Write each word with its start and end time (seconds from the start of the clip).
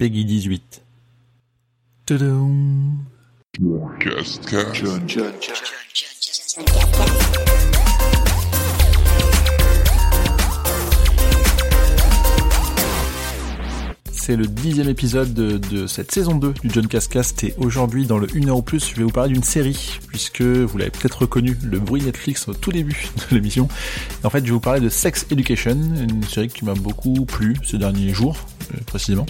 Peggy 0.00 0.24
18. 0.24 0.82
Tudum. 2.06 3.04
C'est 14.10 14.36
le 14.36 14.46
dixième 14.46 14.88
épisode 14.88 15.34
de, 15.34 15.86
cette 15.86 16.10
saison 16.10 16.34
2 16.34 16.54
du 16.62 16.70
John 16.70 16.86
Cascast 16.86 17.44
et 17.44 17.52
aujourd'hui 17.58 18.06
dans 18.06 18.16
le 18.16 18.26
1 18.34 18.48
heure 18.48 18.56
ou 18.56 18.62
plus 18.62 18.88
je 18.88 18.96
vais 18.96 19.02
vous 19.02 19.10
parler 19.10 19.34
d'une 19.34 19.42
série 19.42 19.98
puisque 20.08 20.40
vous 20.40 20.78
l'avez 20.78 20.92
peut-être 20.92 21.20
reconnu 21.20 21.58
le 21.62 21.78
bruit 21.78 22.00
Netflix 22.00 22.48
au 22.48 22.54
tout 22.54 22.72
début 22.72 23.10
de 23.30 23.34
l'émission. 23.34 23.68
En 24.24 24.30
fait 24.30 24.38
je 24.38 24.44
vais 24.44 24.52
vous 24.52 24.60
parler 24.60 24.80
de 24.80 24.88
Sex 24.88 25.26
Education, 25.30 25.76
une 25.76 26.22
série 26.22 26.48
qui 26.48 26.64
m'a 26.64 26.72
beaucoup 26.72 27.26
plu 27.26 27.54
ces 27.62 27.76
derniers 27.76 28.14
jours 28.14 28.38
précisément. 28.86 29.26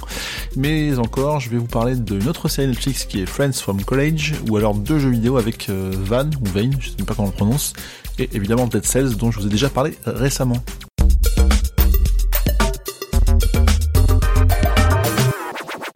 Mais 0.56 0.98
encore 0.98 1.40
je 1.40 1.50
vais 1.50 1.58
vous 1.58 1.66
parler 1.66 1.96
d'une 1.96 2.28
autre 2.28 2.48
série 2.48 2.68
Netflix 2.68 3.04
qui 3.04 3.20
est 3.20 3.26
Friends 3.26 3.52
from 3.52 3.82
College 3.82 4.34
ou 4.48 4.56
alors 4.56 4.74
deux 4.74 4.98
jeux 4.98 5.10
vidéo 5.10 5.36
avec 5.36 5.68
euh, 5.68 5.92
Van 5.94 6.26
ou 6.26 6.48
Vane, 6.54 6.76
je 6.80 6.90
sais 6.90 6.96
pas 7.04 7.14
comment 7.14 7.28
on 7.28 7.30
le 7.30 7.36
prononce, 7.36 7.72
et 8.18 8.28
évidemment 8.32 8.66
Dead 8.66 8.84
Cells 8.84 9.16
dont 9.16 9.30
je 9.30 9.40
vous 9.40 9.46
ai 9.46 9.50
déjà 9.50 9.68
parlé 9.68 9.94
récemment. 10.06 10.62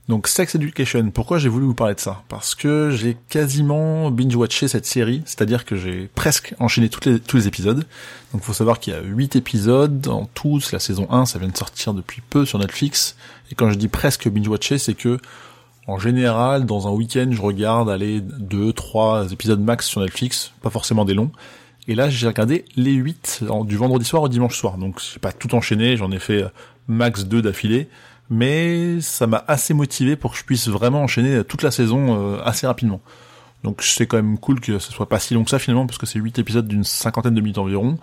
Donc 0.06 0.28
Sex 0.28 0.54
Education, 0.54 1.10
pourquoi 1.10 1.38
j'ai 1.38 1.48
voulu 1.48 1.64
vous 1.64 1.74
parler 1.74 1.94
de 1.94 2.00
ça? 2.00 2.22
Parce 2.28 2.54
que 2.54 2.90
j'ai 2.90 3.16
quasiment 3.30 4.10
binge-watché 4.10 4.68
cette 4.68 4.84
série, 4.84 5.22
c'est-à-dire 5.24 5.64
que 5.64 5.76
j'ai 5.76 6.10
presque 6.14 6.54
enchaîné 6.58 6.90
tous 6.90 7.36
les 7.36 7.48
épisodes. 7.48 7.86
Donc 8.32 8.42
faut 8.42 8.52
savoir 8.52 8.80
qu'il 8.80 8.92
y 8.92 8.96
a 8.96 9.00
8 9.00 9.36
épisodes 9.36 10.06
en 10.08 10.26
tout, 10.26 10.60
la 10.72 10.78
saison 10.78 11.06
1, 11.10 11.24
ça 11.24 11.38
vient 11.38 11.48
de 11.48 11.56
sortir 11.56 11.94
depuis 11.94 12.20
peu 12.28 12.44
sur 12.44 12.58
Netflix. 12.58 13.16
Et 13.50 13.54
quand 13.54 13.70
je 13.70 13.76
dis 13.76 13.88
presque 13.88 14.28
binge-watché, 14.28 14.76
c'est 14.76 14.94
que 14.94 15.18
en 15.86 15.98
général, 15.98 16.66
dans 16.66 16.86
un 16.86 16.90
week-end, 16.90 17.28
je 17.30 17.40
regarde 17.40 17.88
aller 17.88 18.20
2, 18.20 18.74
3 18.74 19.32
épisodes 19.32 19.60
max 19.60 19.86
sur 19.86 20.02
Netflix, 20.02 20.52
pas 20.60 20.70
forcément 20.70 21.06
des 21.06 21.14
longs. 21.14 21.30
Et 21.88 21.94
là, 21.94 22.10
j'ai 22.10 22.26
regardé 22.26 22.66
les 22.76 22.92
8 22.92 23.44
du 23.64 23.76
vendredi 23.78 24.04
soir 24.04 24.22
au 24.22 24.28
dimanche 24.28 24.58
soir. 24.58 24.76
Donc 24.76 25.00
j'ai 25.00 25.18
pas 25.18 25.32
tout 25.32 25.54
enchaîné, 25.54 25.96
j'en 25.96 26.10
ai 26.10 26.18
fait 26.18 26.44
max 26.88 27.24
2 27.24 27.40
d'affilée 27.40 27.88
mais 28.30 29.00
ça 29.00 29.26
m'a 29.26 29.44
assez 29.48 29.74
motivé 29.74 30.16
pour 30.16 30.32
que 30.32 30.38
je 30.38 30.44
puisse 30.44 30.68
vraiment 30.68 31.02
enchaîner 31.02 31.44
toute 31.44 31.62
la 31.62 31.70
saison 31.70 32.16
euh, 32.18 32.42
assez 32.44 32.66
rapidement. 32.66 33.00
Donc 33.62 33.82
c'est 33.82 34.06
quand 34.06 34.16
même 34.16 34.38
cool 34.38 34.60
que 34.60 34.78
ce 34.78 34.92
soit 34.92 35.08
pas 35.08 35.18
si 35.18 35.34
long 35.34 35.44
que 35.44 35.50
ça 35.50 35.58
finalement, 35.58 35.86
parce 35.86 35.98
que 35.98 36.06
c'est 36.06 36.18
8 36.18 36.38
épisodes 36.38 36.66
d'une 36.66 36.84
cinquantaine 36.84 37.34
de 37.34 37.40
minutes 37.40 37.58
environ. 37.58 37.98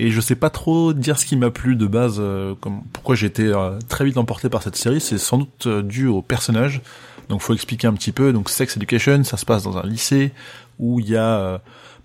Et 0.00 0.10
je 0.10 0.20
sais 0.20 0.36
pas 0.36 0.50
trop 0.50 0.92
dire 0.92 1.18
ce 1.18 1.26
qui 1.26 1.36
m'a 1.36 1.50
plu 1.50 1.74
de 1.74 1.86
base, 1.86 2.16
euh, 2.18 2.54
comme 2.60 2.82
pourquoi 2.92 3.16
j'ai 3.16 3.26
été 3.26 3.46
euh, 3.46 3.78
très 3.88 4.04
vite 4.04 4.16
emporté 4.16 4.48
par 4.48 4.62
cette 4.62 4.76
série, 4.76 5.00
c'est 5.00 5.18
sans 5.18 5.38
doute 5.38 5.68
dû 5.84 6.06
au 6.06 6.22
personnage. 6.22 6.80
Donc 7.28 7.42
faut 7.42 7.54
expliquer 7.54 7.88
un 7.88 7.94
petit 7.94 8.12
peu. 8.12 8.32
Donc 8.32 8.48
Sex 8.48 8.76
Education, 8.76 9.24
ça 9.24 9.36
se 9.36 9.44
passe 9.44 9.64
dans 9.64 9.76
un 9.76 9.86
lycée 9.86 10.32
où 10.78 11.00
il 11.00 11.08
y 11.08 11.16
a 11.16 11.60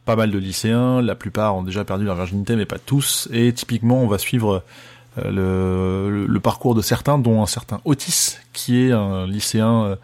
pas 0.05 0.15
mal 0.15 0.31
de 0.31 0.37
lycéens, 0.37 1.01
la 1.01 1.15
plupart 1.15 1.55
ont 1.55 1.63
déjà 1.63 1.85
perdu 1.85 2.03
leur 2.05 2.15
virginité, 2.15 2.55
mais 2.55 2.65
pas 2.65 2.79
tous. 2.79 3.29
Et 3.31 3.53
typiquement, 3.53 4.01
on 4.01 4.07
va 4.07 4.17
suivre 4.17 4.63
euh, 5.19 6.25
le, 6.27 6.39
parcours 6.39 6.73
de 6.75 6.81
certains, 6.81 7.19
dont 7.19 7.41
un 7.41 7.45
certain 7.45 7.81
Otis, 7.85 8.37
qui 8.51 8.83
est 8.83 8.91
un 8.91 9.27
lycéen 9.27 9.83
euh, 9.83 9.95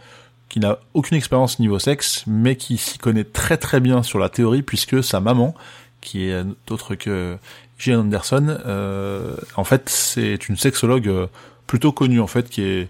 qui 0.50 0.60
n'a 0.60 0.78
aucune 0.94 1.18
expérience 1.18 1.60
niveau 1.60 1.80
sexe, 1.80 2.24
mais 2.28 2.56
qui 2.56 2.78
s'y 2.78 2.98
connaît 2.98 3.24
très 3.24 3.58
très 3.58 3.80
bien 3.80 4.04
sur 4.04 4.20
la 4.20 4.30
théorie, 4.30 4.62
puisque 4.62 5.04
sa 5.04 5.20
maman, 5.20 5.56
qui 6.02 6.30
est 6.30 6.44
autre 6.70 6.96
que 6.96 7.38
Gillian 7.78 8.02
Anderson, 8.02 8.58
euh, 8.66 9.36
en 9.56 9.64
fait 9.64 9.90
c'est 9.90 10.48
une 10.48 10.58
sexologue 10.58 11.28
plutôt 11.66 11.92
connue 11.92 12.20
en 12.20 12.28
fait, 12.28 12.50
qui 12.50 12.62
est 12.62 12.90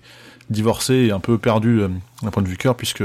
divorcée 0.49 0.95
et 0.95 1.11
un 1.11 1.19
peu 1.19 1.37
perdue 1.37 1.81
d'un 2.21 2.31
point 2.31 2.43
de 2.43 2.47
vue 2.47 2.57
cœur, 2.57 2.75
puisque 2.75 3.03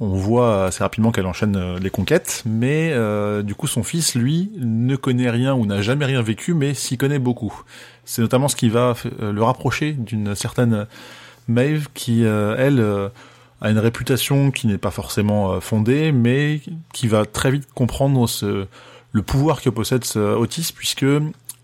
on 0.00 0.08
voit 0.08 0.66
assez 0.66 0.82
rapidement 0.82 1.10
qu'elle 1.12 1.26
enchaîne 1.26 1.76
les 1.76 1.90
conquêtes, 1.90 2.42
mais 2.46 2.94
du 3.42 3.54
coup 3.54 3.66
son 3.66 3.82
fils, 3.82 4.14
lui, 4.14 4.50
ne 4.58 4.96
connaît 4.96 5.30
rien 5.30 5.54
ou 5.54 5.66
n'a 5.66 5.82
jamais 5.82 6.04
rien 6.04 6.22
vécu, 6.22 6.54
mais 6.54 6.74
s'y 6.74 6.98
connaît 6.98 7.18
beaucoup. 7.18 7.62
C'est 8.08 8.22
notamment 8.22 8.48
ce 8.48 8.56
qui 8.56 8.70
va 8.70 8.94
euh, 9.20 9.32
le 9.32 9.42
rapprocher 9.42 9.92
d'une 9.92 10.34
certaine 10.34 10.86
Maeve 11.46 11.88
qui, 11.92 12.24
euh, 12.24 12.56
elle, 12.58 12.80
euh, 12.80 13.10
a 13.60 13.70
une 13.70 13.78
réputation 13.78 14.50
qui 14.50 14.66
n'est 14.66 14.78
pas 14.78 14.90
forcément 14.90 15.60
fondée, 15.60 16.10
mais 16.10 16.62
qui 16.94 17.06
va 17.06 17.26
très 17.26 17.50
vite 17.50 17.68
comprendre 17.74 18.26
ce, 18.26 18.66
le 19.12 19.22
pouvoir 19.22 19.60
que 19.60 19.68
possède 19.68 20.04
ce 20.04 20.18
Otis, 20.18 20.72
puisque 20.74 21.04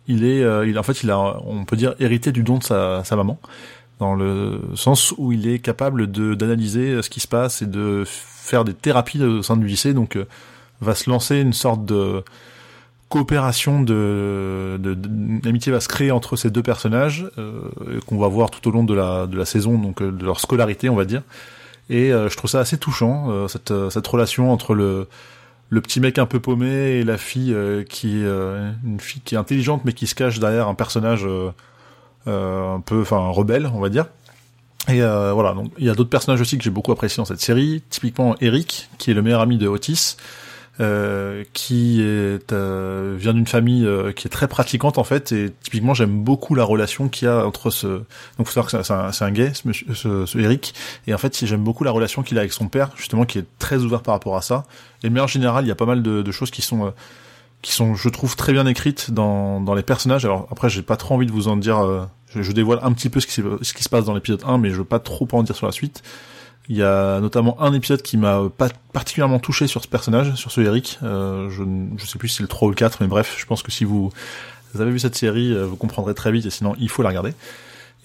il 0.06 0.25
est, 0.25 0.41
il, 0.69 0.78
en 0.78 0.82
fait, 0.82 1.03
il 1.03 1.10
a, 1.10 1.38
on 1.47 1.65
peut 1.65 1.77
dire, 1.77 1.94
hérité 1.99 2.31
du 2.31 2.43
don 2.43 2.59
de 2.59 2.65
sa, 2.65 3.03
maman, 3.12 3.38
dans 4.00 4.15
le 4.15 4.61
sens 4.75 5.15
où 5.16 5.32
il 5.32 5.49
est 5.49 5.61
capable 5.61 6.09
d'analyser 6.11 7.00
ce 7.00 7.09
qui 7.09 7.21
se 7.21 7.28
passe 7.28 7.62
et 7.62 7.66
de 7.66 8.05
faire 8.06 8.65
des 8.65 8.75
thérapies 8.75 9.22
au 9.22 9.43
sein 9.43 9.56
du 9.56 9.66
lycée, 9.66 9.94
donc 9.94 10.19
va 10.82 10.94
se 10.94 11.09
lancer 11.09 11.37
une 11.38 11.55
sorte 11.55 11.87
de 11.87 12.22
coopération 13.09 13.81
de, 13.82 14.78
d'amitié 14.78 15.70
va 15.70 15.81
se 15.81 15.88
créer 15.88 16.10
entre 16.10 16.37
ces 16.37 16.50
deux 16.50 16.62
personnages 16.62 17.26
euh, 17.38 17.70
qu'on 18.06 18.19
va 18.19 18.28
voir 18.28 18.50
tout 18.50 18.66
au 18.69 18.72
long 18.72 18.84
de 18.84 18.94
la 18.94 19.26
de 19.26 19.37
la 19.37 19.44
saison 19.44 19.78
donc 19.78 20.03
euh, 20.03 20.10
de 20.10 20.25
leur 20.25 20.41
scolarité 20.41 20.88
on 20.88 20.97
va 20.97 21.04
dire. 21.04 21.22
Et 21.91 22.12
euh, 22.12 22.28
je 22.28 22.37
trouve 22.37 22.50
ça 22.50 22.60
assez 22.60 22.78
touchant 22.78 23.48
cette 23.48 23.72
cette 23.91 24.06
relation 24.06 24.53
entre 24.53 24.75
le 24.75 25.06
le 25.70 25.81
petit 25.81 26.00
mec 26.00 26.19
un 26.19 26.26
peu 26.26 26.41
paumé 26.41 26.66
et 26.66 27.04
la 27.04 27.19
fille 27.19 27.54
qui 27.88 28.22
est 28.22 28.26
une 28.84 29.00
fille 29.00 29.22
qui 29.22 29.34
est 29.34 29.38
intelligente 29.38 29.82
mais 29.84 29.93
qui 29.93 30.06
se 30.06 30.14
cache 30.14 30.38
derrière 30.38 30.69
un 30.69 30.75
personnage 30.75 31.26
un 32.26 32.81
peu 32.84 33.00
enfin 33.00 33.28
rebelle 33.28 33.70
on 33.72 33.81
va 33.81 33.88
dire. 33.88 34.06
Et 34.88 35.00
voilà 35.00 35.54
donc 35.54 35.72
il 35.78 35.84
y 35.84 35.91
a 35.91 35.94
d'autres 35.94 36.10
personnages 36.10 36.41
aussi 36.41 36.59
que 36.59 36.64
j'ai 36.64 36.70
beaucoup 36.70 36.93
apprécié 36.93 37.20
dans 37.20 37.25
cette 37.25 37.41
série. 37.41 37.82
Typiquement 37.91 38.37
Eric 38.41 38.88
qui 38.98 39.10
est 39.10 39.14
le 39.14 39.22
meilleur 39.22 39.41
ami 39.41 39.59
de 39.59 39.66
Otis 39.69 40.16
euh, 40.80 41.44
qui 41.52 42.00
est 42.02 42.52
euh, 42.52 43.14
vient 43.16 43.32
d'une 43.32 43.46
famille 43.46 43.86
euh, 43.86 44.10
qui 44.10 44.26
est 44.26 44.30
très 44.30 44.48
pratiquante 44.48 44.98
en 44.98 45.04
fait 45.04 45.30
et 45.30 45.52
typiquement 45.62 45.94
j'aime 45.94 46.24
beaucoup 46.24 46.56
la 46.56 46.64
relation 46.64 47.08
qu'il 47.08 47.28
y 47.28 47.30
a 47.30 47.46
entre 47.46 47.70
ce 47.70 47.86
donc 47.86 48.48
faut 48.48 48.60
savoir 48.60 48.66
que 48.66 48.82
c'est 48.82 49.24
un, 49.24 49.30
gay 49.30 49.52
ce, 49.54 49.68
monsieur, 49.68 50.26
ce, 50.26 50.36
Eric 50.36 50.74
et 51.06 51.14
en 51.14 51.18
fait 51.18 51.44
j'aime 51.46 51.62
beaucoup 51.62 51.84
la 51.84 51.92
relation 51.92 52.24
qu'il 52.24 52.38
a 52.38 52.40
avec 52.40 52.52
son 52.52 52.66
père 52.66 52.90
justement 52.96 53.24
qui 53.24 53.38
est 53.38 53.46
très 53.60 53.84
ouvert 53.84 54.02
par 54.02 54.14
rapport 54.14 54.36
à 54.36 54.42
ça. 54.42 54.64
Et 55.04 55.10
mais 55.10 55.20
en 55.20 55.28
général 55.28 55.64
il 55.64 55.68
y 55.68 55.70
a 55.70 55.76
pas 55.76 55.86
mal 55.86 56.02
de, 56.02 56.22
de 56.22 56.32
choses 56.32 56.50
qui 56.50 56.60
sont 56.60 56.92
qui 57.62 57.70
sont 57.70 57.94
je 57.94 58.08
trouve 58.08 58.34
très 58.34 58.52
bien 58.52 58.66
écrites 58.66 59.12
dans 59.12 59.60
dans 59.60 59.74
les 59.74 59.84
personnages. 59.84 60.24
Alors 60.24 60.48
après 60.50 60.70
j'ai 60.70 60.82
pas 60.82 60.96
trop 60.96 61.14
envie 61.14 61.26
de 61.26 61.32
vous 61.32 61.46
en 61.46 61.56
dire 61.56 62.08
je, 62.34 62.42
je 62.42 62.50
dévoile 62.50 62.80
un 62.82 62.92
petit 62.92 63.10
peu 63.10 63.20
ce 63.20 63.28
qui, 63.28 63.42
ce 63.62 63.74
qui 63.74 63.84
se 63.84 63.88
passe 63.88 64.06
dans 64.06 64.14
l'épisode 64.14 64.42
1 64.44 64.58
mais 64.58 64.70
je 64.70 64.76
veux 64.78 64.84
pas 64.84 64.98
trop 64.98 65.28
en 65.30 65.44
dire 65.44 65.54
sur 65.54 65.66
la 65.66 65.72
suite 65.72 66.02
il 66.69 66.76
y 66.76 66.82
a 66.82 67.20
notamment 67.20 67.60
un 67.60 67.72
épisode 67.75 68.02
qui 68.02 68.16
m'a 68.16 68.42
pas 68.56 68.69
particulièrement 68.92 69.38
touché 69.38 69.66
sur 69.66 69.82
ce 69.82 69.88
personnage, 69.88 70.34
sur 70.34 70.50
ce 70.50 70.60
Eric. 70.62 70.98
Euh, 71.02 71.50
je, 71.50 71.62
je 71.98 72.06
sais 72.06 72.19
plus 72.19 72.28
si 72.28 72.36
c'est 72.36 72.42
le 72.42 72.48
3 72.48 72.69
ou 72.69 72.70
le 72.70 72.76
4, 72.76 72.98
mais 73.00 73.06
bref, 73.06 73.34
je 73.38 73.44
pense 73.44 73.62
que 73.62 73.70
si 73.70 73.84
vous, 73.84 74.10
avez 74.78 74.91
vu 74.91 74.98
cette 74.98 75.14
série, 75.14 75.52
euh, 75.52 75.66
vous 75.66 75.76
comprendrez 75.76 76.14
très 76.14 76.32
vite, 76.32 76.47
et 76.47 76.50
sinon 76.50 76.75
il 76.78 76.88
faut 76.88 77.02
la 77.02 77.10
regarder. 77.10 77.34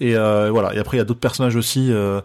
Et 0.00 0.16
euh, 0.16 0.50
voilà. 0.50 0.74
Et 0.74 0.78
après, 0.78 0.96
il 0.96 0.98
y 0.98 1.02
a 1.02 1.04
d'autres 1.04 1.20
personnages 1.20 1.56
aussi 1.56 1.92
euh, 1.92 2.20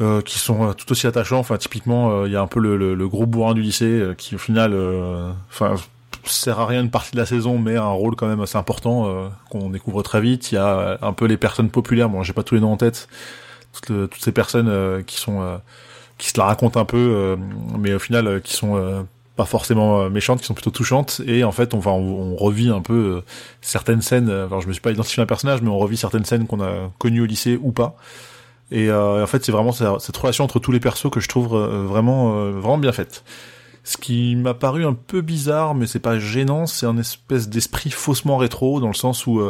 euh, 0.00 0.22
qui 0.22 0.38
sont 0.38 0.72
tout 0.74 0.90
aussi 0.92 1.06
attachants. 1.06 1.38
Enfin, 1.38 1.56
typiquement, 1.58 2.24
il 2.24 2.32
y 2.32 2.36
a 2.36 2.40
un 2.40 2.46
peu 2.46 2.60
le, 2.60 2.94
le, 2.94 3.08
gros 3.08 3.26
bourrin 3.26 3.54
du 3.54 3.62
lycée 3.62 4.12
qui, 4.16 4.36
au 4.36 4.38
final, 4.38 4.74
enfin, 5.50 5.74
sert 6.24 6.60
à 6.60 6.66
rien 6.66 6.82
une 6.82 6.90
partie 6.90 7.12
de 7.12 7.16
la 7.16 7.26
saison, 7.26 7.58
mais 7.58 7.76
a 7.76 7.82
un 7.82 7.88
rôle 7.88 8.14
quand 8.14 8.28
même 8.28 8.40
assez 8.40 8.56
important 8.56 9.30
qu'on 9.50 9.70
découvre 9.70 10.02
très 10.02 10.20
vite. 10.20 10.52
Il 10.52 10.54
y 10.54 10.58
a 10.58 10.98
un 11.02 11.12
peu 11.12 11.26
les 11.26 11.36
personnes 11.36 11.70
populaires. 11.70 12.08
Bon, 12.08 12.22
j'ai 12.22 12.32
pas 12.32 12.42
tous 12.42 12.54
les 12.54 12.60
noms 12.60 12.72
en 12.72 12.76
tête 12.76 13.08
toutes, 13.80 14.10
toutes 14.10 14.22
ces 14.22 14.32
personnes 14.32 14.68
euh, 14.68 15.02
qui 15.02 15.16
sont 15.16 15.42
euh, 15.42 15.58
qui 16.16 16.28
se 16.30 16.38
la 16.38 16.44
racontent 16.44 16.80
un 16.80 16.84
peu, 16.84 16.96
euh, 16.96 17.36
mais 17.78 17.94
au 17.94 17.98
final 17.98 18.40
qui 18.42 18.54
sont 18.54 19.06
pas 19.36 19.44
forcément 19.44 20.10
méchantes, 20.10 20.40
qui 20.40 20.46
sont 20.46 20.54
plutôt 20.54 20.72
touchantes. 20.72 21.20
Et 21.24 21.44
en 21.44 21.52
fait, 21.52 21.74
on 21.74 21.78
va 21.78 21.92
on, 21.92 22.34
revit 22.34 22.70
un 22.70 22.80
peu 22.80 23.22
certaines 23.60 24.02
scènes. 24.02 24.28
Alors, 24.28 24.60
je 24.60 24.66
me 24.66 24.72
suis 24.72 24.82
pas 24.82 24.90
identifié 24.90 25.22
un 25.22 25.26
personnage, 25.26 25.62
mais 25.62 25.68
on 25.68 25.78
revit 25.78 25.96
certaines 25.96 26.24
scènes 26.24 26.48
qu'on 26.48 26.60
a 26.60 26.90
connues 26.98 27.20
au 27.20 27.24
lycée 27.24 27.56
ou 27.62 27.70
pas. 27.70 27.94
Et 28.72 28.90
en 28.90 29.26
fait, 29.28 29.44
c'est 29.44 29.52
vraiment 29.52 29.70
cette 29.70 30.16
relation 30.16 30.42
entre 30.42 30.58
tous 30.58 30.72
les 30.72 30.80
persos 30.80 31.08
que 31.08 31.20
je 31.20 31.28
trouve 31.28 31.56
vraiment 31.56 32.50
vraiment 32.50 32.78
bien 32.78 32.90
faite. 32.90 33.22
Ce 33.84 33.96
qui 33.96 34.34
m'a 34.34 34.54
paru 34.54 34.84
un 34.84 34.94
peu 34.94 35.20
bizarre, 35.20 35.76
mais 35.76 35.86
c'est 35.86 36.00
pas 36.00 36.18
gênant, 36.18 36.66
c'est 36.66 36.86
un 36.86 36.98
espèce 36.98 37.48
d'esprit 37.48 37.90
faussement 37.90 38.38
rétro 38.38 38.80
dans 38.80 38.88
le 38.88 38.94
sens 38.94 39.24
où 39.28 39.40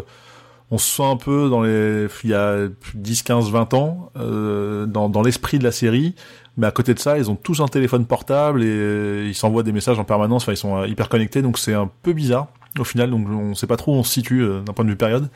on 0.71 0.79
se 0.79 0.97
sent 0.97 1.05
un 1.05 1.17
peu 1.17 1.49
dans 1.49 1.63
les 1.63 2.09
il 2.25 2.31
y 2.31 2.35
a 2.35 2.69
10 2.95 3.23
15 3.23 3.51
20 3.51 3.75
ans 3.75 4.11
euh, 4.17 4.87
dans, 4.87 5.09
dans 5.09 5.23
l'esprit 5.23 5.59
de 5.59 5.65
la 5.65 5.73
série. 5.73 6.15
Mais 6.57 6.67
à 6.67 6.71
côté 6.71 6.93
de 6.93 6.99
ça 6.99 7.19
ils 7.19 7.31
ont 7.31 7.37
tous 7.37 7.61
un 7.61 7.69
téléphone 7.69 8.05
portable 8.05 8.63
et 8.63 9.27
ils 9.27 9.35
s'envoient 9.35 9.63
des 9.63 9.73
messages 9.73 9.99
en 9.99 10.05
permanence. 10.05 10.43
Enfin 10.43 10.53
ils 10.53 10.59
sont 10.59 10.77
euh, 10.77 10.87
hyper 10.87 11.09
connectés. 11.09 11.41
Donc 11.43 11.59
c'est 11.59 11.75
un 11.75 11.91
peu 12.03 12.13
bizarre 12.13 12.49
au 12.79 12.85
final. 12.85 13.11
Donc 13.11 13.27
on 13.29 13.55
sait 13.55 13.67
pas 13.67 13.77
trop 13.77 13.95
où 13.95 13.97
on 13.97 14.03
se 14.03 14.13
situe 14.13 14.43
euh, 14.43 14.61
d'un 14.61 14.73
point 14.73 14.85
de 14.85 14.91
vue 14.91 14.97
période. 14.97 15.29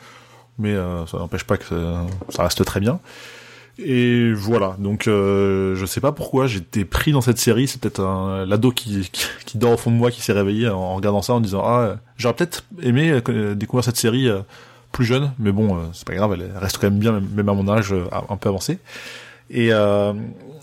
Mais 0.59 0.75
ça 1.07 1.17
n'empêche 1.17 1.45
pas 1.45 1.57
que 1.57 1.65
ça, 2.29 2.43
reste 2.43 2.63
très 2.63 2.79
bien. 2.79 2.99
Et 3.79 4.31
voilà. 4.33 4.75
Donc 4.77 5.05
je 5.05 5.83
sais 5.87 5.99
pas 5.99 6.11
pourquoi 6.11 6.45
j'étais 6.45 6.85
pris 6.85 7.11
dans 7.11 7.21
cette 7.21 7.39
série. 7.39 7.67
C'est 7.67 7.81
peut-être 7.81 8.01
un 8.01 8.45
l'ado 8.45 8.69
qui, 8.71 9.09
qui, 9.47 9.57
dort 9.57 9.71
au 9.71 9.77
fond 9.77 9.89
de 9.89 9.95
moi 9.95 10.11
qui 10.11 10.21
s'est 10.21 10.31
réveillé 10.31 10.69
en 10.69 10.93
regardant 10.93 11.23
ça 11.23 11.33
en 11.33 11.39
disant 11.39 11.63
ah 11.65 11.95
j'aurais 12.17 12.35
peut-être 12.35 12.65
aimé 12.83 13.19
découvrir 13.55 13.83
cette 13.83 13.97
série 13.97 14.29
plus 14.93 15.05
jeune, 15.05 15.33
mais 15.39 15.51
bon, 15.51 15.75
euh, 15.75 15.81
c'est 15.91 16.07
pas 16.07 16.13
grave, 16.13 16.33
elle 16.33 16.57
reste 16.57 16.77
quand 16.77 16.89
même 16.89 16.99
bien, 16.99 17.19
même 17.19 17.49
à 17.49 17.53
mon 17.53 17.67
âge, 17.67 17.91
euh, 17.91 18.05
un 18.29 18.37
peu 18.37 18.47
avancé. 18.47 18.79
Et, 19.49 19.73
euh, 19.73 20.13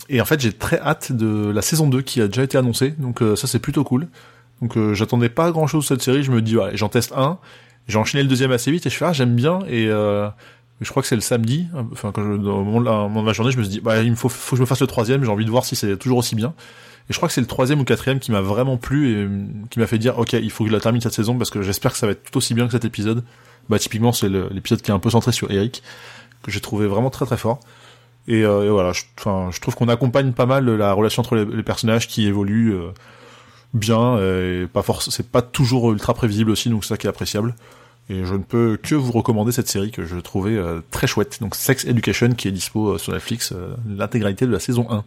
et 0.09 0.21
en 0.21 0.25
fait, 0.25 0.41
j'ai 0.41 0.53
très 0.53 0.79
hâte 0.81 1.13
de 1.13 1.51
la 1.51 1.61
saison 1.61 1.89
2 1.89 2.01
qui 2.01 2.23
a 2.23 2.29
déjà 2.29 2.45
été 2.45 2.57
annoncée, 2.57 2.95
donc 2.97 3.23
ça 3.37 3.47
c'est 3.47 3.59
plutôt 3.59 3.85
cool. 3.85 4.09
Donc 4.63 4.79
j'attendais 4.95 5.29
pas 5.29 5.51
grand 5.51 5.67
chose 5.67 5.85
de 5.85 5.89
cette 5.89 6.03
série, 6.03 6.23
je 6.23 6.33
me 6.33 6.41
dis, 6.41 6.57
ouais, 6.57 6.71
j'en 6.75 6.89
teste 6.89 7.13
un, 7.15 7.39
j'ai 7.89 7.99
enchaîné 7.99 8.23
le 8.23 8.29
deuxième 8.29 8.53
assez 8.53 8.71
vite 8.71 8.87
et 8.87 8.91
je 8.91 8.97
fais, 8.97 9.05
ah, 9.05 9.13
j'aime 9.13 9.35
bien, 9.35 9.61
et 9.69 9.87
je 9.87 10.91
crois 10.91 11.03
que 11.03 11.09
c'est 11.09 11.15
le 11.15 11.21
samedi, 11.21 11.69
enfin 11.93 12.11
quand 12.13 12.23
je, 12.23 12.31
au 12.31 12.65
moment 12.65 12.81
de 12.81 13.27
la, 13.27 13.33
journée, 13.33 13.53
je 13.53 13.59
me 13.59 13.63
suis 13.63 13.73
dit, 13.73 13.81
bah, 13.81 14.01
il 14.01 14.17
faut, 14.17 14.29
faut 14.29 14.53
que 14.53 14.57
je 14.57 14.63
me 14.63 14.67
fasse 14.67 14.81
le 14.81 14.87
troisième, 14.87 15.23
j'ai 15.23 15.31
envie 15.31 15.45
de 15.45 15.51
voir 15.51 15.65
si 15.65 15.77
c'est 15.77 15.97
toujours 15.97 16.19
aussi 16.19 16.35
bien. 16.35 16.55
Et 17.09 17.13
je 17.13 17.19
crois 17.19 17.29
que 17.29 17.35
c'est 17.35 17.41
le 17.41 17.47
troisième 17.47 17.81
ou 17.81 17.85
quatrième 17.85 18.21
qui 18.21 18.31
m'a 18.31 18.41
vraiment 18.41 18.77
plu 18.77 19.11
et 19.11 19.29
qui 19.71 19.81
m'a 19.81 19.87
fait 19.87 19.99
dire, 19.99 20.19
ok, 20.19 20.33
il 20.35 20.51
faut 20.51 20.65
que 20.65 20.71
je 20.71 20.75
la 20.75 20.81
termine 20.81 21.01
cette 21.01 21.13
saison 21.13 21.37
parce 21.37 21.51
que 21.51 21.61
j'espère 21.63 21.93
que 21.93 21.99
ça 21.99 22.07
va 22.07 22.13
être 22.13 22.31
tout 22.31 22.39
aussi 22.39 22.55
bien 22.55 22.67
que 22.67 22.73
cet 22.73 22.85
épisode. 22.85 23.25
Bah 23.71 23.79
typiquement, 23.79 24.13
c'est 24.13 24.29
l'épisode 24.29 24.83
qui 24.83 24.91
est 24.91 24.95
un 24.95 24.99
peu 24.99 25.11
centré 25.11 25.31
sur 25.31 25.49
Eric 25.51 25.85
que 26.43 26.51
j'ai 26.51 26.61
trouvé 26.61 26.89
vraiment 26.89 27.09
très 27.09 27.25
très 27.25 27.37
fort. 27.37 27.61
Et, 28.27 28.45
euh, 28.45 28.71
voilà, 28.71 28.93
je, 28.93 29.03
je 29.17 29.61
trouve 29.61 29.77
qu'on 29.77 29.89
accompagne 29.89 30.33
pas 30.33 30.47
mal 30.47 30.69
la 30.69 30.93
relation 30.93 31.21
entre 31.21 31.37
les, 31.37 31.63
personnages 31.63 32.09
qui 32.09 32.27
évoluent 32.27 32.75
euh, 32.75 32.91
bien 33.73 34.19
et 34.19 34.67
pas 34.67 34.83
force, 34.83 35.11
c'est 35.11 35.31
pas 35.31 35.41
toujours 35.41 35.93
ultra 35.93 36.15
prévisible 36.15 36.51
aussi, 36.51 36.69
donc 36.69 36.85
ça 36.85 36.97
qui 36.97 37.07
est 37.07 37.11
appréciable. 37.11 37.55
Et 38.09 38.25
je 38.25 38.35
ne 38.35 38.43
peux 38.43 38.77
que 38.77 38.97
vous 38.97 39.13
recommander 39.13 39.53
cette 39.53 39.69
série 39.69 39.93
que 39.93 40.05
je 40.05 40.17
trouvais 40.17 40.57
euh, 40.57 40.81
très 40.91 41.07
chouette. 41.07 41.39
Donc 41.41 41.55
Sex 41.55 41.85
Education 41.85 42.31
qui 42.31 42.49
est 42.49 42.53
dispo 42.53 42.99
sur 42.99 43.13
Netflix, 43.13 43.55
l'intégralité 43.87 44.47
de 44.47 44.53
la 44.53 44.59
saison 44.59 44.89
1. 44.91 45.05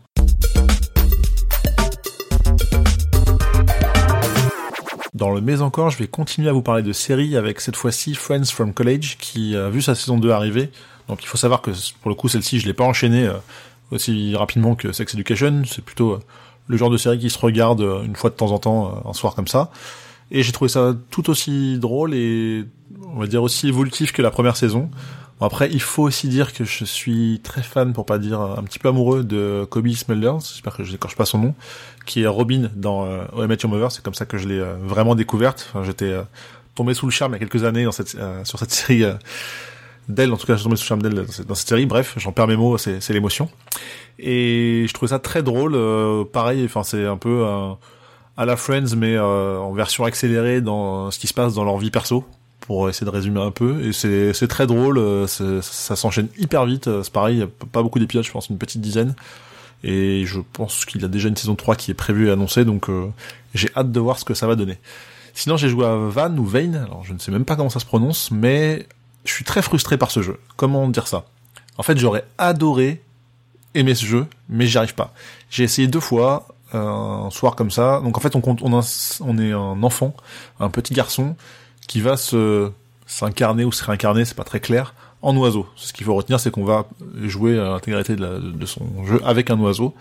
Dans 5.24 5.32
le 5.32 5.40
mais 5.40 5.62
encore, 5.62 5.90
je 5.90 5.98
vais 5.98 6.08
continuer 6.08 6.50
à 6.50 6.52
vous 6.52 6.62
parler 6.62 6.84
de 6.84 6.92
séries 6.92 7.38
avec 7.38 7.62
cette 7.62 7.78
fois-ci 7.78 8.14
Friends 8.14 8.44
from 8.44 8.74
College 8.74 9.16
qui 9.20 9.56
a 9.56 9.70
vu 9.70 9.82
sa 9.82 9.96
saison 9.96 10.18
2 10.18 10.30
arriver. 10.32 10.70
Donc 11.08 11.24
il 11.24 11.28
faut 11.28 11.38
savoir 11.38 11.62
que 11.62 11.72
pour 12.02 12.10
le 12.10 12.16
coup 12.16 12.28
celle-ci 12.28 12.60
je 12.60 12.66
l'ai 12.66 12.74
pas 12.74 12.84
enchaînée 12.84 13.28
euh, 13.28 13.38
aussi 13.92 14.36
rapidement 14.36 14.76
que 14.76 14.92
Sex 14.92 15.14
Education, 15.14 15.64
c'est 15.66 15.82
plutôt 15.82 16.12
euh, 16.12 16.20
le 16.68 16.76
genre 16.76 16.90
de 16.90 16.98
série 16.98 17.20
qui 17.20 17.30
se 17.30 17.40
regarde 17.40 17.80
euh, 17.80 18.04
une 18.04 18.18
fois 18.18 18.32
de 18.32 18.36
temps 18.36 18.52
en 18.52 18.60
temps 18.60 19.02
un 19.08 19.14
soir 19.14 19.34
comme 19.34 19.48
ça. 19.48 19.72
Et 20.30 20.44
j'ai 20.44 20.52
trouvé 20.52 20.68
ça 20.68 20.94
tout 21.10 21.30
aussi 21.30 21.80
drôle 21.80 22.14
et 22.14 22.66
on 23.16 23.22
va 23.22 23.26
dire 23.26 23.44
aussi 23.44 23.70
évolutif 23.70 24.12
que 24.12 24.22
la 24.22 24.30
première 24.30 24.58
saison. 24.58 24.90
Bon, 25.44 25.48
après, 25.48 25.70
il 25.70 25.82
faut 25.82 26.04
aussi 26.04 26.30
dire 26.30 26.54
que 26.54 26.64
je 26.64 26.86
suis 26.86 27.42
très 27.44 27.62
fan, 27.62 27.92
pour 27.92 28.06
pas 28.06 28.18
dire 28.18 28.40
un 28.40 28.64
petit 28.64 28.80
peu 28.80 28.88
amoureux 28.88 29.26
de 29.26 29.68
Kobe 29.70 29.90
Smulders, 29.90 30.40
j'espère 30.40 30.78
que 30.78 30.86
je 30.86 30.94
n'écorche 30.94 31.18
pas 31.18 31.26
son 31.26 31.38
nom, 31.38 31.54
qui 32.06 32.22
est 32.22 32.28
Robin 32.28 32.70
dans 32.78 33.06
euh, 33.06 33.46
Met 33.46 33.58
Your 33.62 33.92
c'est 33.92 34.02
comme 34.02 34.14
ça 34.14 34.26
que 34.26 34.38
je 34.38 34.48
l'ai 34.48 34.60
euh, 34.60 34.76
vraiment 34.82 35.16
découverte. 35.16 35.70
Enfin, 35.70 35.84
j'étais 35.84 36.14
euh, 36.14 36.22
tombé 36.76 36.94
sous 36.94 37.08
le 37.08 37.12
charme 37.12 37.34
il 37.34 37.42
y 37.42 37.44
a 37.44 37.46
quelques 37.46 37.66
années 37.66 37.84
dans 37.84 37.92
cette, 37.92 38.16
euh, 38.16 38.46
sur 38.46 38.58
cette 38.58 38.72
série 38.72 39.04
d'elle, 40.08 40.32
en 40.32 40.38
tout 40.38 40.48
cas, 40.48 40.56
suis 40.56 40.64
tombé 40.64 40.78
sous 40.78 40.84
le 40.84 40.88
charme 40.88 41.02
d'elle 41.02 41.26
dans 41.46 41.56
cette 41.56 41.68
série. 41.68 41.88
Bref, 41.88 42.14
j'en 42.16 42.32
perds 42.32 42.48
mes 42.48 42.56
mots, 42.56 42.78
c'est 42.78 43.10
l'émotion. 43.10 43.50
Et 44.20 44.86
je 44.88 44.94
trouvais 44.94 45.10
ça 45.10 45.20
très 45.20 45.44
drôle, 45.44 45.78
pareil, 46.32 46.64
enfin 46.64 46.84
c'est 46.84 47.06
un 47.06 47.18
peu 47.18 47.46
à 48.38 48.46
la 48.46 48.56
Friends, 48.56 48.96
mais 48.96 49.20
en 49.20 49.74
version 49.74 50.06
accélérée 50.06 50.62
dans 50.62 51.12
ce 51.12 51.20
qui 51.20 51.28
se 51.28 51.34
passe 51.34 51.54
dans 51.54 51.66
leur 51.66 51.80
vie 51.80 51.92
perso 51.92 52.24
pour 52.66 52.90
essayer 52.90 53.06
de 53.06 53.12
résumer 53.12 53.42
un 53.42 53.52
peu. 53.52 53.84
Et 53.86 53.94
c'est, 53.94 54.48
très 54.48 54.68
drôle, 54.68 55.28
ça 55.28 55.96
s'enchaîne 55.96 56.28
hyper 56.38 56.66
vite. 56.66 56.90
C'est 57.04 57.14
pareil, 57.14 57.46
pas 57.72 57.84
beaucoup 57.84 58.00
d'épisodes, 58.00 58.26
je 58.26 58.32
pense 58.32 58.50
une 58.50 58.58
petite 58.58 58.82
dizaine. 58.82 59.16
Et 59.84 60.26
je 60.26 60.40
pense 60.54 60.86
qu'il 60.86 61.02
y 61.02 61.06
a 61.06 61.10
déjà 61.10 61.28
une 61.28 61.36
saison 61.36 61.56
3 61.56 61.76
qui 61.76 61.92
est 61.92 61.94
prévue 61.94 62.28
et 62.28 62.32
annoncée, 62.32 62.64
donc 62.64 62.90
euh, 62.90 63.12
j'ai 63.54 63.70
hâte 63.76 63.92
de 63.92 64.00
voir 64.00 64.18
ce 64.18 64.24
que 64.24 64.34
ça 64.34 64.48
va 64.48 64.56
donner. 64.56 64.78
Sinon, 65.34 65.58
j'ai 65.58 65.68
joué 65.68 65.86
à 65.86 65.96
Van 65.96 66.36
ou 66.38 66.46
Vane, 66.46 66.76
alors 66.76 67.04
je 67.04 67.14
ne 67.14 67.20
sais 67.20 67.32
même 67.32 67.44
pas 67.44 67.56
comment 67.56 67.70
ça 67.70 67.80
se 67.80 67.86
prononce, 67.86 68.32
mais 68.32 68.88
je 69.26 69.34
suis 69.34 69.44
très 69.44 69.62
frustré 69.62 69.98
par 69.98 70.12
ce 70.12 70.22
jeu. 70.22 70.40
Comment 70.56 70.88
dire 70.88 71.08
ça? 71.08 71.26
En 71.78 71.84
fait, 71.84 71.98
j'aurais 71.98 72.24
adoré 72.38 73.02
aimer 73.74 73.96
ce 73.96 74.06
jeu, 74.06 74.28
mais 74.48 74.68
j'y 74.68 74.78
arrive 74.78 74.96
pas. 74.96 75.14
J'ai 75.50 75.64
essayé 75.64 75.88
deux 75.88 76.00
fois, 76.00 76.48
euh, 76.76 76.80
un 76.80 77.30
soir 77.30 77.56
comme 77.56 77.72
ça. 77.72 78.00
Donc 78.02 78.18
en 78.18 78.22
fait, 78.22 78.36
on, 78.36 78.42
compte, 78.42 78.62
on 78.62 79.38
est 79.38 79.52
un 79.52 79.84
enfant, 79.84 80.16
un 80.62 80.70
petit 80.70 80.94
garçon, 80.94 81.36
qui 81.88 82.02
va 82.02 82.18
se 82.18 82.72
s'incarner 83.06 83.66
ou 83.66 83.72
se 83.72 83.84
réincarner, 83.84 84.26
c'est 84.26 84.36
pas 84.36 84.44
très 84.44 84.60
clair, 84.60 84.94
en 85.22 85.36
oiseau. 85.38 85.68
Ce 85.76 85.94
qu'il 85.94 86.06
faut 86.06 86.16
retenir, 86.16 86.40
c'est 86.40 86.52
qu'on 86.52 86.66
va 86.66 86.88
jouer 87.22 87.60
à 87.60 87.70
l'intégrité 87.70 88.16
de, 88.16 88.40
de, 88.40 88.66
son 88.66 89.06
jeu 89.06 89.22
avec 89.26 89.50
un 89.50 89.60
oiseau. 89.60 89.94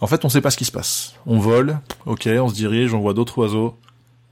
En 0.00 0.06
fait, 0.06 0.24
on 0.24 0.28
sait 0.28 0.40
pas 0.40 0.50
ce 0.50 0.56
qui 0.56 0.64
se 0.64 0.72
passe. 0.72 1.14
On 1.26 1.38
vole, 1.38 1.78
ok, 2.06 2.28
on 2.40 2.48
se 2.48 2.54
dirige, 2.54 2.94
on 2.94 3.00
voit 3.00 3.14
d'autres 3.14 3.38
oiseaux, 3.38 3.76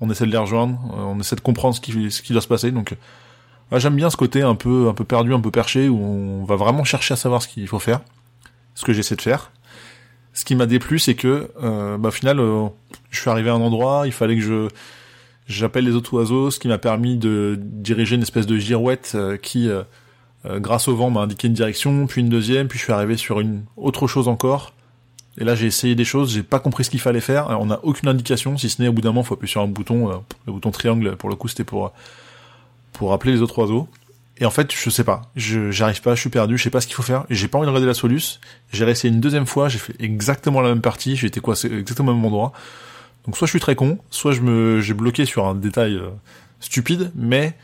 on 0.00 0.10
essaie 0.10 0.26
de 0.26 0.30
les 0.30 0.38
rejoindre, 0.38 0.78
euh, 0.92 1.02
on 1.02 1.18
essaie 1.20 1.36
de 1.36 1.40
comprendre 1.40 1.74
ce 1.74 1.80
qui, 1.80 2.10
ce 2.10 2.22
qui 2.22 2.32
doit 2.32 2.42
se 2.42 2.48
passer. 2.48 2.70
Donc, 2.70 2.92
euh, 3.72 3.78
j'aime 3.78 3.96
bien 3.96 4.10
ce 4.10 4.16
côté 4.16 4.42
un 4.42 4.54
peu, 4.54 4.88
un 4.88 4.94
peu 4.94 5.04
perdu, 5.04 5.34
un 5.34 5.40
peu 5.40 5.50
perché, 5.50 5.88
où 5.88 5.98
on 5.98 6.44
va 6.44 6.56
vraiment 6.56 6.84
chercher 6.84 7.14
à 7.14 7.16
savoir 7.16 7.42
ce 7.42 7.48
qu'il 7.48 7.66
faut 7.66 7.78
faire, 7.78 8.00
ce 8.74 8.84
que 8.84 8.92
j'essaie 8.92 9.16
de 9.16 9.22
faire. 9.22 9.50
Ce 10.36 10.44
qui 10.44 10.54
m'a 10.54 10.66
déplu, 10.66 10.98
c'est 10.98 11.14
que, 11.14 11.50
euh, 11.62 11.96
bah, 11.96 12.08
au 12.08 12.12
final, 12.12 12.38
euh, 12.40 12.66
je 13.10 13.20
suis 13.20 13.30
arrivé 13.30 13.48
à 13.48 13.54
un 13.54 13.60
endroit, 13.60 14.02
il 14.04 14.12
fallait 14.12 14.36
que 14.36 14.42
je 14.42 14.68
J'appelle 15.46 15.84
les 15.84 15.93
autres 15.93 16.12
oiseaux, 16.14 16.50
ce 16.50 16.58
qui 16.58 16.69
m'a 16.69 16.78
permis 16.78 17.16
de 17.16 17.56
diriger 17.60 18.16
une 18.16 18.22
espèce 18.22 18.46
de 18.46 18.58
girouette 18.58 19.12
euh, 19.14 19.37
qui, 19.37 19.69
euh, 19.69 19.82
euh, 20.44 20.58
grâce 20.58 20.88
au 20.88 20.96
vent, 20.96 21.10
m'a 21.10 21.20
indiqué 21.20 21.46
une 21.46 21.54
direction, 21.54 22.06
puis 22.06 22.20
une 22.20 22.28
deuxième, 22.28 22.66
puis 22.66 22.78
je 22.78 22.84
suis 22.84 22.93
arrivé 22.93 23.16
sur 23.16 23.38
une 23.38 23.62
autre 23.76 24.08
chose 24.08 24.26
encore. 24.26 24.72
Et 25.38 25.44
là, 25.44 25.54
j'ai 25.54 25.66
essayé 25.66 25.94
des 25.94 26.04
choses, 26.04 26.32
j'ai 26.32 26.43
pas 26.43 26.58
compris 26.58 26.84
ce 26.84 26.90
qu'il 26.90 27.00
fallait 27.00 27.20
faire. 27.20 27.48
on 27.60 27.66
n'a 27.66 27.78
aucune 27.84 28.08
indication, 28.08 28.58
si 28.58 28.69
ce 28.69 28.82
n'est 28.82 28.88
au 28.88 28.93
bout 28.93 29.02
d'un 29.02 29.10
moment, 29.10 29.22
faut 29.22 29.34
appuyer 29.34 29.50
sur 29.50 29.60
un 29.60 29.69
bouton, 29.69 30.25
le 30.46 30.52
bouton 30.52 30.70
triangle. 30.70 31.14
Pour 31.16 31.28
le 31.28 31.37
coup, 31.37 31.49
c'était 31.49 31.64
pour 31.64 31.92
pour 32.92 33.12
appeler 33.12 33.32
les 33.32 33.42
autres 33.42 33.58
oiseaux. 33.58 33.88
Et 34.38 34.46
en 34.46 34.50
fait, 34.50 34.72
je 34.75 34.90
sais 34.90 35.04
pas, 35.04 35.31
je 35.37 35.70
j'arrive 35.70 36.02
pas, 36.02 36.14
je 36.14 36.20
suis 36.20 36.31
perdu, 36.31 36.58
je 36.58 36.62
sais 36.62 36.70
pas 36.70 36.81
ce 36.81 36.87
qu'il 36.87 36.96
faut 36.96 37.02
faire. 37.02 37.25
J'ai 37.31 37.49
pas 37.49 37.58
envie 37.58 37.66
de 37.66 37.70
regarder 37.70 37.87
la 37.87 37.94
soluce. 37.94 38.40
J'ai 38.72 38.88
essayé 38.88 39.12
une 39.12 39.20
deuxième 39.20 39.46
fois, 39.46 39.69
j'ai 39.69 39.78
fait 39.78 39.94
exactement 39.99 40.60
la 40.60 40.70
même 40.70 40.82
partie, 40.82 41.16
j'ai 41.16 41.26
été 41.26 41.40
coincé 41.40 41.72
exactement 41.72 42.12
au 42.12 42.14
même 42.14 42.25
endroit. 42.25 42.52
Donc 43.26 43.37
soit 43.37 43.46
je 43.46 43.50
suis 43.50 43.61
très 43.61 43.75
con, 43.75 43.99
soit 44.11 44.32
je 44.32 44.40
me 44.40 44.81
j'ai 44.81 44.94
bloqué 44.94 45.25
sur 45.25 45.46
un 45.46 45.55
détail 45.55 45.94
euh, 45.94 46.11
stupide, 46.61 47.11
mais 47.14 47.55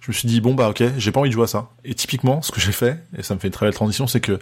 je 0.00 0.10
me 0.10 0.12
suis 0.12 0.28
dit 0.28 0.40
bon 0.40 0.54
bah 0.54 0.68
ok, 0.68 0.82
j'ai 0.98 1.12
pas 1.12 1.20
envie 1.20 1.30
de 1.30 1.34
jouer 1.34 1.44
à 1.44 1.48
ça. 1.48 1.70
Et 1.84 1.94
typiquement, 1.94 2.42
ce 2.42 2.52
que 2.52 2.60
j'ai 2.60 2.72
fait, 2.72 3.02
et 3.16 3.22
ça 3.22 3.34
me 3.34 3.40
fait 3.40 3.48
une 3.48 3.52
très 3.52 3.66
belle 3.66 3.74
transition, 3.74 4.06
c'est 4.06 4.20
que 4.20 4.38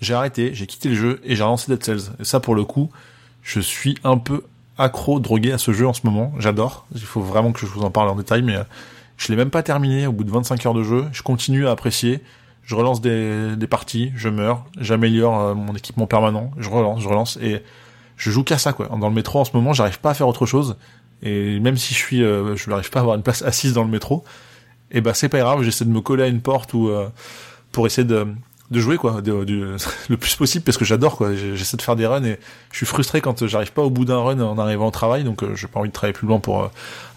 j'ai 0.00 0.14
arrêté, 0.14 0.54
j'ai 0.54 0.66
quitté 0.66 0.88
le 0.90 0.94
jeu 0.94 1.20
et 1.24 1.36
j'ai 1.36 1.42
relancé 1.42 1.70
Dead 1.70 1.82
Cells. 1.82 2.12
Et 2.20 2.24
ça 2.24 2.40
pour 2.40 2.54
le 2.54 2.64
coup, 2.64 2.90
je 3.42 3.60
suis 3.60 3.98
un 4.04 4.18
peu 4.18 4.42
accro, 4.78 5.20
drogué 5.20 5.52
à 5.52 5.58
ce 5.58 5.72
jeu 5.72 5.86
en 5.86 5.92
ce 5.92 6.00
moment. 6.04 6.32
J'adore. 6.38 6.86
Il 6.94 7.00
faut 7.00 7.20
vraiment 7.20 7.52
que 7.52 7.60
je 7.60 7.66
vous 7.66 7.82
en 7.82 7.90
parle 7.90 8.08
en 8.08 8.16
détail, 8.16 8.42
mais 8.42 8.56
euh, 8.56 8.64
je 9.16 9.28
l'ai 9.28 9.36
même 9.36 9.50
pas 9.50 9.62
terminé 9.62 10.06
au 10.06 10.12
bout 10.12 10.24
de 10.24 10.30
25 10.30 10.64
heures 10.66 10.74
de 10.74 10.82
jeu. 10.84 11.06
Je 11.12 11.22
continue 11.22 11.66
à 11.66 11.72
apprécier. 11.72 12.20
Je 12.62 12.76
relance 12.76 13.00
des, 13.00 13.56
des 13.56 13.66
parties, 13.66 14.12
je 14.14 14.28
meurs, 14.28 14.64
j'améliore 14.78 15.40
euh, 15.40 15.54
mon 15.54 15.74
équipement 15.74 16.06
permanent, 16.06 16.52
je 16.58 16.68
relance, 16.68 17.00
je 17.00 17.08
relance 17.08 17.36
et 17.42 17.60
je 18.16 18.30
joue 18.30 18.44
qu'à 18.44 18.58
ça 18.58 18.72
quoi. 18.72 18.88
Dans 18.88 19.08
le 19.08 19.14
métro 19.14 19.40
en 19.40 19.44
ce 19.44 19.52
moment, 19.54 19.72
j'arrive 19.72 19.98
pas 20.00 20.10
à 20.10 20.14
faire 20.14 20.28
autre 20.28 20.46
chose. 20.46 20.76
Et 21.22 21.60
même 21.60 21.76
si 21.76 21.94
je 21.94 21.98
suis, 21.98 22.22
euh, 22.22 22.56
je 22.56 22.68
n'arrive 22.68 22.90
pas 22.90 22.98
à 22.98 23.02
avoir 23.02 23.16
une 23.16 23.22
place 23.22 23.42
assise 23.42 23.72
dans 23.74 23.84
le 23.84 23.90
métro, 23.90 24.24
et 24.90 24.98
eh 24.98 25.00
ben 25.00 25.14
c'est 25.14 25.28
pas 25.28 25.38
grave. 25.38 25.62
J'essaie 25.62 25.84
de 25.84 25.90
me 25.90 26.00
coller 26.00 26.24
à 26.24 26.26
une 26.26 26.42
porte 26.42 26.74
ou 26.74 26.88
euh, 26.88 27.08
pour 27.70 27.86
essayer 27.86 28.06
de 28.06 28.26
de 28.72 28.80
jouer 28.80 28.96
quoi, 28.96 29.20
le 29.26 30.16
plus 30.16 30.34
possible 30.34 30.64
parce 30.64 30.78
que 30.78 30.84
j'adore 30.84 31.16
quoi. 31.16 31.34
J'essaie 31.34 31.76
de 31.76 31.82
faire 31.82 31.94
des 31.94 32.06
runs 32.06 32.24
et 32.24 32.38
je 32.72 32.76
suis 32.78 32.86
frustré 32.86 33.20
quand 33.20 33.46
j'arrive 33.46 33.72
pas 33.72 33.82
au 33.82 33.90
bout 33.90 34.04
d'un 34.04 34.18
run 34.18 34.40
en 34.40 34.58
arrivant 34.58 34.88
au 34.88 34.90
travail. 34.90 35.24
Donc 35.24 35.42
euh, 35.42 35.54
j'ai 35.54 35.68
pas 35.68 35.78
envie 35.80 35.90
de 35.90 35.94
travailler 35.94 36.14
plus 36.14 36.26
loin 36.26 36.40
pour 36.40 36.62
euh, 36.62 36.68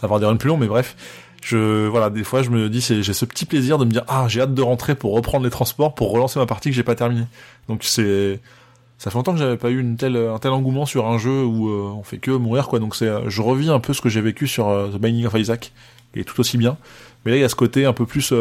avoir 0.04 0.20
des 0.20 0.26
runs 0.26 0.36
plus 0.36 0.50
longs. 0.50 0.58
Mais 0.58 0.68
bref, 0.68 0.96
je 1.42 1.88
voilà 1.88 2.10
des 2.10 2.24
fois 2.24 2.44
je 2.44 2.50
me 2.50 2.70
dis 2.70 2.82
j'ai 2.82 3.14
ce 3.14 3.26
petit 3.26 3.46
plaisir 3.46 3.78
de 3.78 3.86
me 3.86 3.92
dire 3.92 4.04
ah 4.08 4.26
j'ai 4.28 4.42
hâte 4.42 4.54
de 4.54 4.62
rentrer 4.62 4.96
pour 4.96 5.14
reprendre 5.14 5.46
les 5.46 5.50
transports 5.50 5.96
pour 5.96 6.12
relancer 6.12 6.40
ma 6.40 6.46
partie 6.46 6.70
que 6.70 6.76
j'ai 6.76 6.84
pas 6.84 6.96
terminée. 6.96 7.26
Donc 7.70 7.84
c'est 7.84 8.42
ça 8.98 9.12
fait 9.12 9.18
longtemps 9.18 9.34
que 9.34 9.40
j'avais 9.40 9.58
pas 9.58 9.70
eu 9.70 9.80
une 9.80 9.98
telle, 9.98 10.16
un 10.16 10.40
tel 10.40 10.52
engouement 10.52 10.86
sur 10.86 11.08
un 11.08 11.18
jeu 11.18 11.44
où 11.44 11.70
euh, 11.70 11.92
on 11.96 12.04
fait 12.04 12.18
que 12.18 12.32
mourir 12.32 12.68
quoi. 12.68 12.80
Donc 12.80 12.96
c'est, 12.96 13.08
euh, 13.08 13.30
je 13.30 13.42
revis 13.42 13.70
un 13.70 13.80
peu 13.80 13.94
ce 13.94 14.02
que 14.02 14.10
j'ai 14.10 14.22
vécu 14.22 14.48
sur 14.48 14.70
euh, 14.70 14.90
The 14.90 14.98
Binding 14.98 15.26
of 15.26 15.34
Isaac, 15.36 15.74
qui 16.14 16.20
est 16.20 16.24
tout 16.24 16.40
aussi 16.40 16.58
bien. 16.58 16.78
Mais 17.24 17.32
là 17.32 17.38
il 17.38 17.42
y 17.42 17.44
a 17.44 17.50
ce 17.50 17.56
côté 17.56 17.86
un 17.86 17.94
peu 17.94 18.06
plus 18.06 18.34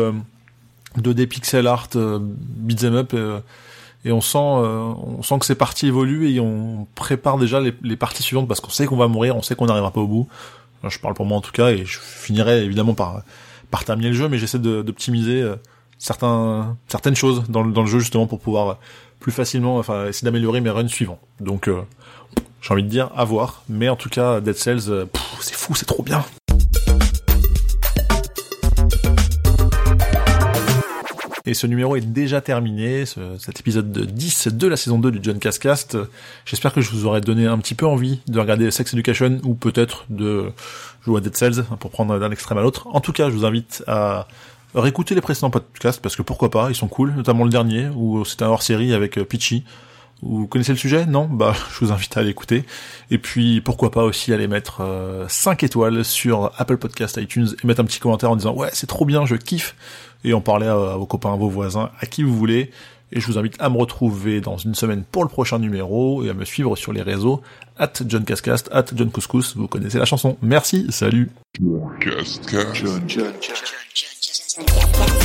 2D 0.98 1.26
pixel 1.26 1.66
art, 1.66 1.88
beat'em 1.94 2.94
up, 2.94 3.14
et 4.04 4.12
on 4.12 4.20
sent, 4.20 4.38
on 4.38 5.22
sent 5.22 5.38
que 5.38 5.46
ces 5.46 5.54
parties 5.54 5.86
évoluent 5.86 6.30
et 6.30 6.38
on 6.38 6.86
prépare 6.94 7.38
déjà 7.38 7.60
les, 7.60 7.72
les 7.82 7.96
parties 7.96 8.22
suivantes 8.22 8.46
parce 8.46 8.60
qu'on 8.60 8.70
sait 8.70 8.84
qu'on 8.84 8.98
va 8.98 9.08
mourir, 9.08 9.34
on 9.34 9.42
sait 9.42 9.54
qu'on 9.54 9.64
n'arrivera 9.64 9.90
pas 9.90 10.02
au 10.02 10.06
bout. 10.06 10.28
je 10.86 10.98
parle 10.98 11.14
pour 11.14 11.24
moi 11.24 11.38
en 11.38 11.40
tout 11.40 11.52
cas 11.52 11.70
et 11.70 11.86
je 11.86 11.98
finirai 11.98 12.62
évidemment 12.62 12.94
par 12.94 13.22
par 13.70 13.84
terminer 13.84 14.10
le 14.10 14.14
jeu, 14.14 14.28
mais 14.28 14.36
j'essaie 14.36 14.58
d'optimiser 14.58 15.42
certains 15.98 16.76
certaines 16.88 17.16
choses 17.16 17.44
dans, 17.48 17.64
dans 17.64 17.80
le 17.80 17.88
jeu 17.88 17.98
justement 17.98 18.26
pour 18.26 18.38
pouvoir 18.38 18.76
plus 19.24 19.32
facilement, 19.32 19.78
enfin 19.78 20.08
essayer 20.08 20.26
d'améliorer 20.26 20.60
mes 20.60 20.68
runs 20.68 20.86
suivants. 20.86 21.18
Donc 21.40 21.66
euh, 21.66 21.80
j'ai 22.60 22.74
envie 22.74 22.82
de 22.82 22.88
dire 22.88 23.10
à 23.16 23.24
voir, 23.24 23.64
mais 23.70 23.88
en 23.88 23.96
tout 23.96 24.10
cas 24.10 24.42
Dead 24.42 24.54
Cells, 24.54 24.90
euh, 24.90 25.06
c'est 25.40 25.54
fou, 25.54 25.74
c'est 25.74 25.86
trop 25.86 26.02
bien. 26.02 26.22
Et 31.46 31.54
ce 31.54 31.66
numéro 31.66 31.96
est 31.96 32.02
déjà 32.02 32.42
terminé, 32.42 33.04
cet 33.06 33.60
épisode 33.60 33.92
de 33.92 34.04
10 34.04 34.48
de 34.48 34.66
la 34.66 34.76
saison 34.76 34.98
2 34.98 35.10
du 35.10 35.20
John 35.22 35.38
Cascast. 35.38 35.96
J'espère 36.44 36.74
que 36.74 36.82
je 36.82 36.90
vous 36.90 37.06
aurai 37.06 37.22
donné 37.22 37.46
un 37.46 37.56
petit 37.56 37.74
peu 37.74 37.86
envie 37.86 38.20
de 38.26 38.38
regarder 38.38 38.70
Sex 38.70 38.92
Education 38.92 39.40
ou 39.44 39.54
peut-être 39.54 40.04
de 40.10 40.52
jouer 41.02 41.18
à 41.18 41.20
Dead 41.22 41.34
Cells 41.34 41.64
pour 41.80 41.90
prendre 41.90 42.18
d'un 42.18 42.30
extrême 42.30 42.58
à 42.58 42.62
l'autre. 42.62 42.88
En 42.88 43.00
tout 43.00 43.12
cas, 43.12 43.30
je 43.30 43.34
vous 43.34 43.46
invite 43.46 43.82
à 43.86 44.28
réécoutez 44.74 45.14
les 45.14 45.20
précédents 45.20 45.50
podcasts 45.50 46.00
parce 46.00 46.16
que 46.16 46.22
pourquoi 46.22 46.50
pas, 46.50 46.68
ils 46.70 46.74
sont 46.74 46.88
cool, 46.88 47.12
notamment 47.14 47.44
le 47.44 47.50
dernier 47.50 47.88
où 47.94 48.24
c'était 48.24 48.44
un 48.44 48.48
hors-série 48.48 48.92
avec 48.92 49.18
euh, 49.18 49.24
Pitchy. 49.24 49.64
Vous 50.22 50.46
connaissez 50.46 50.72
le 50.72 50.78
sujet? 50.78 51.06
Non? 51.06 51.26
Bah, 51.26 51.54
je 51.72 51.84
vous 51.84 51.92
invite 51.92 52.16
à 52.16 52.22
l'écouter. 52.22 52.64
Et 53.10 53.18
puis, 53.18 53.60
pourquoi 53.60 53.90
pas 53.90 54.04
aussi 54.04 54.32
aller 54.32 54.48
mettre 54.48 55.26
5 55.28 55.62
euh, 55.62 55.66
étoiles 55.66 56.04
sur 56.04 56.52
Apple 56.56 56.78
Podcast, 56.78 57.18
iTunes 57.20 57.48
et 57.62 57.66
mettre 57.66 57.80
un 57.80 57.84
petit 57.84 58.00
commentaire 58.00 58.30
en 58.30 58.36
disant 58.36 58.54
«Ouais, 58.56 58.70
c'est 58.72 58.86
trop 58.86 59.04
bien, 59.04 59.26
je 59.26 59.36
kiffe!» 59.36 59.76
Et 60.24 60.32
en 60.32 60.40
parler 60.40 60.66
à, 60.66 60.96
vos 60.96 61.04
copains, 61.04 61.34
à 61.34 61.36
vos 61.36 61.50
voisins, 61.50 61.90
à 62.00 62.06
qui 62.06 62.22
vous 62.22 62.34
voulez. 62.34 62.70
Et 63.12 63.20
je 63.20 63.26
vous 63.26 63.38
invite 63.38 63.56
à 63.60 63.68
me 63.68 63.76
retrouver 63.76 64.40
dans 64.40 64.56
une 64.56 64.74
semaine 64.74 65.04
pour 65.04 65.22
le 65.22 65.28
prochain 65.28 65.58
numéro 65.58 66.24
et 66.24 66.30
à 66.30 66.34
me 66.34 66.46
suivre 66.46 66.74
sur 66.76 66.94
les 66.94 67.02
réseaux 67.02 67.42
at 67.76 67.92
John 68.06 68.24
Cascast, 68.24 68.70
at 68.72 68.86
John 68.94 69.10
Couscous. 69.10 69.54
Vous 69.56 69.68
connaissez 69.68 69.98
la 69.98 70.06
chanson. 70.06 70.38
Merci, 70.40 70.86
salut. 70.90 71.30
John 71.60 71.90
John, 72.00 73.02
John, 73.06 73.06
John, 73.06 73.32
Yes, 74.56 74.72
yes, 74.76 74.98
yes. 74.98 75.23